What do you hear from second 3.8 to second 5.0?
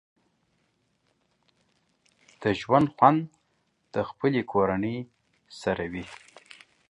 د خپلې کورنۍ